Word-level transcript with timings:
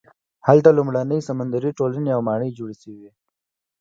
هلته 0.47 0.69
لومړنۍ 0.77 1.19
سمندري 1.29 1.71
ټولنې 1.79 2.09
او 2.13 2.21
ماڼۍ 2.27 2.49
جوړې 2.57 2.75
شوې. 2.83 3.09